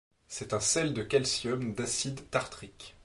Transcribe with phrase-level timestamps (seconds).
[0.27, 2.95] C'est un sel de calcium d'acide tartrique.